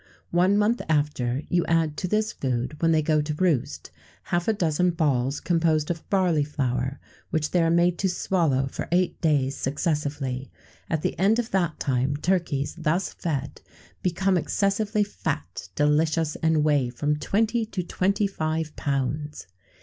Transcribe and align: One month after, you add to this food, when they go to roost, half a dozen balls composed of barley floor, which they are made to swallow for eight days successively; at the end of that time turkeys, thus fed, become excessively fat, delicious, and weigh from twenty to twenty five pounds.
One 0.31 0.57
month 0.57 0.81
after, 0.89 1.43
you 1.47 1.63
add 1.67 1.95
to 1.97 2.07
this 2.07 2.33
food, 2.33 2.75
when 2.81 2.91
they 2.91 3.03
go 3.03 3.21
to 3.21 3.35
roost, 3.35 3.91
half 4.23 4.47
a 4.47 4.53
dozen 4.53 4.89
balls 4.89 5.39
composed 5.39 5.91
of 5.91 6.09
barley 6.09 6.43
floor, 6.43 6.99
which 7.29 7.51
they 7.51 7.61
are 7.61 7.69
made 7.69 7.99
to 7.99 8.09
swallow 8.09 8.65
for 8.65 8.87
eight 8.91 9.21
days 9.21 9.55
successively; 9.55 10.49
at 10.89 11.03
the 11.03 11.15
end 11.19 11.37
of 11.37 11.51
that 11.51 11.79
time 11.79 12.17
turkeys, 12.17 12.73
thus 12.79 13.13
fed, 13.13 13.61
become 14.01 14.37
excessively 14.39 15.03
fat, 15.03 15.69
delicious, 15.75 16.35
and 16.37 16.63
weigh 16.63 16.89
from 16.89 17.17
twenty 17.19 17.63
to 17.67 17.83
twenty 17.83 18.25
five 18.25 18.75
pounds. 18.75 19.45